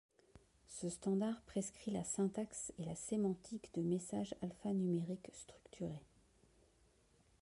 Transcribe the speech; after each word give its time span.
Ce 0.67 0.89
standard 0.89 1.43
prescrit 1.45 1.91
la 1.91 2.03
syntaxe 2.03 2.73
et 2.79 2.85
la 2.85 2.95
sémantique 2.95 3.69
de 3.75 3.83
messages 3.83 4.33
alphanumériques 4.41 5.29
structurés. 5.31 6.01